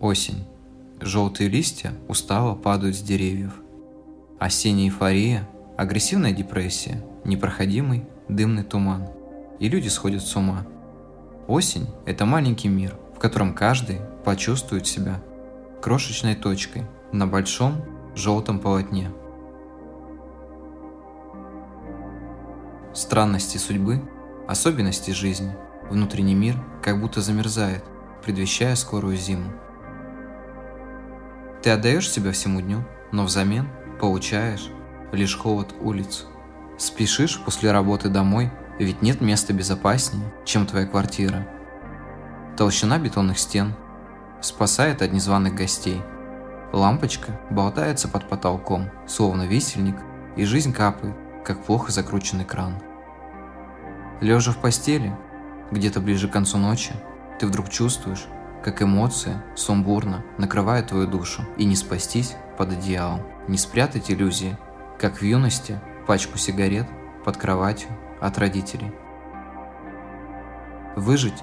Осень. 0.00 0.46
Желтые 0.98 1.50
листья 1.50 1.92
устало 2.08 2.54
падают 2.54 2.96
с 2.96 3.02
деревьев. 3.02 3.52
Осенняя 4.38 4.86
эйфория, 4.86 5.46
агрессивная 5.76 6.32
депрессия, 6.32 7.04
непроходимый 7.26 8.06
дымный 8.26 8.64
туман. 8.64 9.10
И 9.58 9.68
люди 9.68 9.88
сходят 9.88 10.22
с 10.22 10.34
ума. 10.36 10.66
Осень– 11.46 11.86
это 12.06 12.24
маленький 12.24 12.68
мир, 12.68 12.96
в 13.14 13.18
котором 13.18 13.52
каждый 13.52 14.00
почувствует 14.24 14.86
себя 14.86 15.22
крошечной 15.82 16.34
точкой 16.34 16.84
на 17.12 17.26
большом 17.26 17.84
желтом 18.14 18.58
полотне. 18.58 19.10
Странности 22.94 23.58
судьбы, 23.58 24.00
особенности 24.48 25.10
жизни, 25.10 25.54
внутренний 25.90 26.34
мир 26.34 26.56
как 26.82 26.98
будто 26.98 27.20
замерзает, 27.20 27.84
предвещая 28.24 28.76
скорую 28.76 29.18
зиму. 29.18 29.52
Ты 31.62 31.70
отдаешь 31.70 32.08
себя 32.08 32.32
всему 32.32 32.60
дню, 32.60 32.84
но 33.12 33.24
взамен 33.24 33.68
получаешь 34.00 34.70
лишь 35.12 35.36
холод 35.36 35.74
улиц. 35.80 36.24
Спешишь 36.78 37.38
после 37.40 37.70
работы 37.72 38.08
домой, 38.08 38.50
ведь 38.78 39.02
нет 39.02 39.20
места 39.20 39.52
безопаснее, 39.52 40.32
чем 40.46 40.66
твоя 40.66 40.86
квартира. 40.86 41.46
Толщина 42.56 42.98
бетонных 42.98 43.38
стен 43.38 43.74
спасает 44.40 45.02
от 45.02 45.12
незваных 45.12 45.54
гостей. 45.54 46.00
Лампочка 46.72 47.38
болтается 47.50 48.08
под 48.08 48.28
потолком, 48.28 48.90
словно 49.06 49.42
висельник, 49.42 49.96
и 50.36 50.44
жизнь 50.44 50.72
капает, 50.72 51.14
как 51.44 51.62
плохо 51.64 51.92
закрученный 51.92 52.44
кран. 52.44 52.76
Лежа 54.22 54.52
в 54.52 54.58
постели, 54.58 55.14
где-то 55.70 56.00
ближе 56.00 56.28
к 56.28 56.32
концу 56.32 56.56
ночи, 56.56 56.92
ты 57.38 57.46
вдруг 57.46 57.68
чувствуешь, 57.68 58.24
как 58.62 58.82
эмоция 58.82 59.42
сумбурно 59.54 60.22
накрывает 60.38 60.88
твою 60.88 61.06
душу, 61.06 61.42
и 61.56 61.64
не 61.64 61.76
спастись 61.76 62.36
под 62.58 62.72
одеялом, 62.72 63.22
не 63.48 63.56
спрятать 63.56 64.10
иллюзии, 64.10 64.56
как 64.98 65.18
в 65.18 65.22
юности 65.22 65.80
пачку 66.06 66.38
сигарет 66.38 66.86
под 67.24 67.36
кроватью 67.36 67.88
от 68.20 68.38
родителей. 68.38 68.92
Выжить 70.96 71.42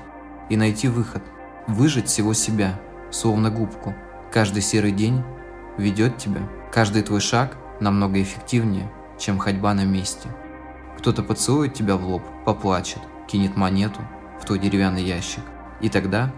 и 0.50 0.58
найти 0.58 0.88
выход, 0.88 1.24
выжить 1.68 2.08
всего 2.08 2.34
себя, 2.34 2.80
словно 3.12 3.50
губку. 3.50 3.96
Каждый 4.32 4.62
серый 4.62 4.92
день 4.92 5.24
ведет 5.78 6.18
тебя, 6.18 6.42
каждый 6.72 7.02
твой 7.02 7.22
шаг 7.22 7.58
намного 7.80 8.22
эффективнее, 8.22 8.92
чем 9.18 9.40
ходьба 9.40 9.74
на 9.74 9.86
месте. 9.86 10.30
Кто-то 10.98 11.24
поцелует 11.24 11.74
тебя 11.74 11.96
в 11.96 12.06
лоб, 12.06 12.24
поплачет, 12.46 13.02
кинет 13.28 13.56
монету 13.56 14.02
в 14.40 14.46
твой 14.46 14.60
деревянный 14.60 15.04
ящик, 15.04 15.44
и 15.82 15.90
тогда 15.90 16.32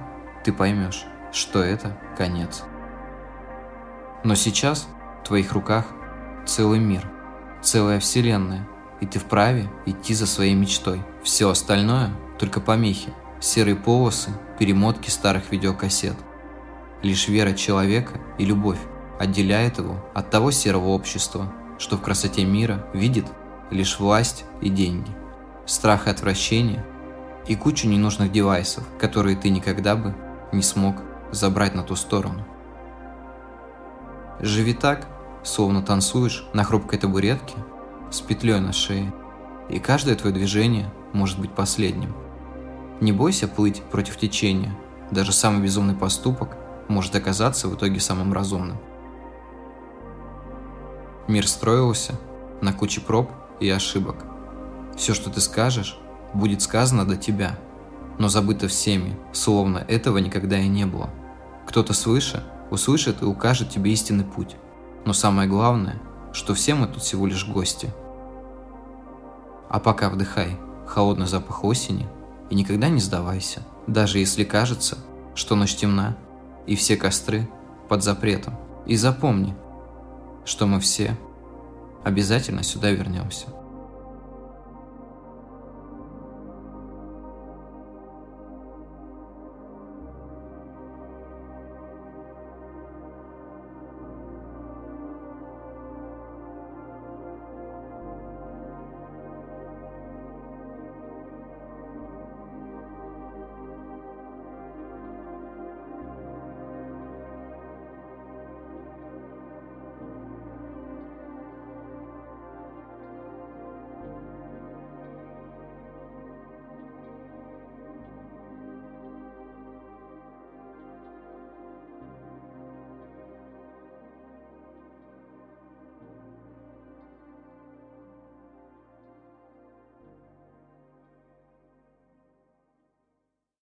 ты 0.49 0.53
поймешь, 0.53 1.05
что 1.31 1.61
это 1.61 1.95
конец. 2.17 2.63
Но 4.23 4.33
сейчас 4.33 4.87
в 5.21 5.27
твоих 5.27 5.53
руках 5.53 5.85
целый 6.47 6.79
мир, 6.79 7.07
целая 7.61 7.99
вселенная, 7.99 8.67
и 8.99 9.05
ты 9.05 9.19
вправе 9.19 9.69
идти 9.85 10.15
за 10.15 10.25
своей 10.25 10.55
мечтой. 10.55 11.03
Все 11.23 11.51
остальное– 11.51 12.09
только 12.39 12.61
помехи, 12.61 13.13
серые 13.39 13.75
полосы, 13.75 14.31
перемотки 14.57 15.11
старых 15.11 15.51
видеокассет. 15.51 16.15
Лишь 17.03 17.27
вера 17.27 17.53
человека 17.53 18.19
и 18.39 18.45
любовь 18.45 18.79
отделяет 19.19 19.77
его 19.77 20.03
от 20.15 20.31
того 20.31 20.49
серого 20.49 20.87
общества, 20.87 21.53
что 21.77 21.97
в 21.97 22.01
красоте 22.01 22.43
мира 22.43 22.87
видит 22.95 23.27
лишь 23.69 23.99
власть 23.99 24.45
и 24.61 24.69
деньги, 24.69 25.11
страх 25.67 26.07
и 26.07 26.09
отвращение 26.09 26.83
и 27.47 27.55
кучу 27.55 27.87
ненужных 27.87 28.31
девайсов, 28.31 28.83
которые 28.97 29.35
ты 29.37 29.49
никогда 29.51 29.95
бы 29.95 30.15
не 30.51 30.61
смог 30.61 30.95
забрать 31.31 31.75
на 31.75 31.83
ту 31.83 31.95
сторону. 31.95 32.45
Живи 34.39 34.73
так, 34.73 35.07
словно 35.43 35.81
танцуешь 35.81 36.47
на 36.53 36.63
хрупкой 36.63 36.99
табуретке 36.99 37.55
с 38.11 38.21
петлей 38.21 38.59
на 38.59 38.73
шее, 38.73 39.13
и 39.69 39.79
каждое 39.79 40.15
твое 40.15 40.33
движение 40.33 40.91
может 41.13 41.39
быть 41.39 41.51
последним. 41.51 42.15
Не 43.01 43.11
бойся 43.11 43.47
плыть 43.47 43.81
против 43.83 44.17
течения, 44.17 44.75
даже 45.11 45.31
самый 45.31 45.61
безумный 45.61 45.95
поступок 45.95 46.57
может 46.87 47.15
оказаться 47.15 47.67
в 47.67 47.75
итоге 47.75 47.99
самым 47.99 48.33
разумным. 48.33 48.77
Мир 51.27 51.47
строился 51.47 52.15
на 52.61 52.73
куче 52.73 53.01
проб 53.01 53.29
и 53.59 53.69
ошибок. 53.69 54.17
Все, 54.97 55.13
что 55.13 55.29
ты 55.29 55.39
скажешь, 55.41 55.97
будет 56.33 56.61
сказано 56.61 57.05
до 57.05 57.15
тебя, 57.15 57.57
но 58.19 58.27
забыто 58.27 58.67
всеми, 58.67 59.17
словно 59.33 59.79
этого 59.79 60.19
никогда 60.19 60.59
и 60.59 60.67
не 60.67 60.85
было. 60.85 61.09
Кто-то 61.65 61.93
свыше 61.93 62.43
услышит 62.69 63.21
и 63.21 63.25
укажет 63.25 63.69
тебе 63.69 63.91
истинный 63.91 64.25
путь. 64.25 64.55
Но 65.05 65.13
самое 65.13 65.49
главное, 65.49 65.99
что 66.33 66.53
все 66.53 66.75
мы 66.75 66.87
тут 66.87 67.01
всего 67.01 67.25
лишь 67.25 67.47
гости. 67.47 67.89
А 69.69 69.79
пока 69.79 70.09
вдыхай 70.09 70.57
холодный 70.85 71.27
запах 71.27 71.63
осени 71.63 72.07
и 72.49 72.55
никогда 72.55 72.89
не 72.89 72.99
сдавайся, 72.99 73.63
даже 73.87 74.19
если 74.19 74.43
кажется, 74.43 74.97
что 75.33 75.55
ночь 75.55 75.75
темна 75.75 76.17
и 76.67 76.75
все 76.75 76.97
костры 76.97 77.49
под 77.87 78.03
запретом. 78.03 78.55
И 78.85 78.95
запомни, 78.95 79.55
что 80.45 80.67
мы 80.67 80.79
все 80.79 81.17
обязательно 82.03 82.63
сюда 82.63 82.91
вернемся. 82.91 83.47